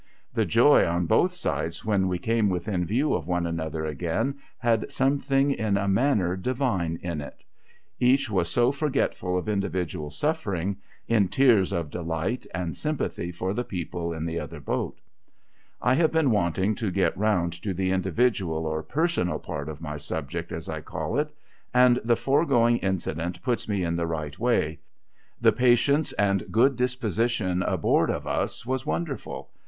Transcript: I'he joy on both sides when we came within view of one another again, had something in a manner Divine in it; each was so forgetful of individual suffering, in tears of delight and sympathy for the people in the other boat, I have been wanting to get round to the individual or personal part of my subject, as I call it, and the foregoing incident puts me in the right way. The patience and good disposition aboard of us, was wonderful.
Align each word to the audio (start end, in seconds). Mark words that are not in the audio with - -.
I'he 0.35 0.47
joy 0.47 0.83
on 0.87 1.05
both 1.05 1.35
sides 1.35 1.85
when 1.85 2.07
we 2.07 2.17
came 2.17 2.49
within 2.49 2.85
view 2.87 3.13
of 3.13 3.27
one 3.27 3.45
another 3.45 3.85
again, 3.85 4.39
had 4.57 4.91
something 4.91 5.51
in 5.51 5.77
a 5.77 5.87
manner 5.87 6.35
Divine 6.35 6.97
in 7.03 7.21
it; 7.21 7.43
each 7.99 8.27
was 8.27 8.49
so 8.49 8.71
forgetful 8.71 9.37
of 9.37 9.47
individual 9.47 10.09
suffering, 10.09 10.77
in 11.07 11.27
tears 11.27 11.71
of 11.71 11.91
delight 11.91 12.47
and 12.51 12.75
sympathy 12.75 13.31
for 13.31 13.53
the 13.53 13.63
people 13.63 14.11
in 14.11 14.25
the 14.25 14.39
other 14.39 14.59
boat, 14.59 14.97
I 15.79 15.93
have 15.93 16.11
been 16.11 16.31
wanting 16.31 16.73
to 16.77 16.89
get 16.89 17.15
round 17.15 17.53
to 17.61 17.71
the 17.71 17.91
individual 17.91 18.65
or 18.65 18.81
personal 18.81 19.37
part 19.37 19.69
of 19.69 19.81
my 19.81 19.97
subject, 19.97 20.51
as 20.51 20.67
I 20.67 20.81
call 20.81 21.19
it, 21.19 21.31
and 21.75 21.97
the 22.03 22.15
foregoing 22.15 22.77
incident 22.77 23.43
puts 23.43 23.69
me 23.69 23.83
in 23.83 23.97
the 23.97 24.07
right 24.07 24.39
way. 24.39 24.79
The 25.41 25.51
patience 25.51 26.11
and 26.13 26.49
good 26.51 26.75
disposition 26.75 27.61
aboard 27.61 28.09
of 28.09 28.25
us, 28.25 28.65
was 28.65 28.83
wonderful. 28.83 29.51